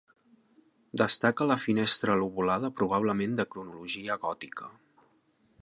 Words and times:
Destaca 1.01 1.47
la 1.51 1.57
finestra 1.65 2.15
lobulada 2.21 2.71
probablement 2.79 3.37
de 3.41 3.47
cronologia 3.53 4.19
gòtica. 4.25 4.71